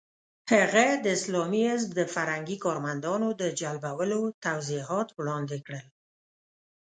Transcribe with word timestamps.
هغه 0.53 0.85
د 1.03 1.05
اسلامي 1.17 1.63
حزب 1.71 1.89
د 1.95 2.01
فرهنګي 2.13 2.57
کارمندانو 2.65 3.27
د 3.41 3.43
جلبولو 3.59 4.21
توضیحات 4.45 5.07
وړاندې 5.19 5.57
کړل. 5.65 5.85